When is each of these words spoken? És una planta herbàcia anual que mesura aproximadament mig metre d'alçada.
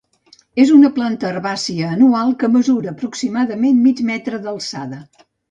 És 0.61 0.69
una 0.77 0.89
planta 0.95 1.29
herbàcia 1.29 1.89
anual 1.97 2.33
que 2.41 2.49
mesura 2.55 2.91
aproximadament 2.95 3.79
mig 3.85 4.03
metre 4.11 4.43
d'alçada. 4.49 5.05